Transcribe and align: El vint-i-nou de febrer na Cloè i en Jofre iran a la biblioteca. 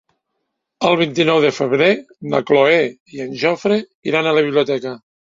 El 0.91 0.95
vint-i-nou 1.01 1.41
de 1.43 1.51
febrer 1.57 1.89
na 2.33 2.39
Cloè 2.51 2.79
i 3.17 3.21
en 3.25 3.35
Jofre 3.43 3.77
iran 4.13 4.31
a 4.31 4.33
la 4.39 4.43
biblioteca. 4.49 4.95